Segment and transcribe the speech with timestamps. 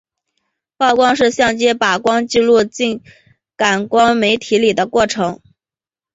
[0.77, 3.03] 曝光是相机把光记录进
[3.55, 5.39] 感光媒体里的过程。